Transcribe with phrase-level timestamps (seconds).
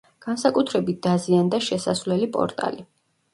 [0.25, 2.83] განსაკუთრებით დაზიანდა შესასვლელი პორტალი.